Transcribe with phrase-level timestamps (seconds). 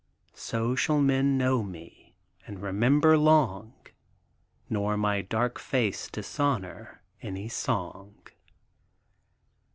[0.33, 2.15] So shall men know me,
[2.47, 3.73] and remember long,
[4.67, 8.15] Nor my dark face dishonor any song.